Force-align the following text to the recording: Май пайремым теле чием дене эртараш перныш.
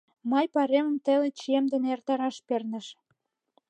Май 0.31 0.45
пайремым 0.53 0.97
теле 1.05 1.29
чием 1.39 1.65
дене 1.71 1.87
эртараш 1.95 2.35
перныш. 2.47 2.87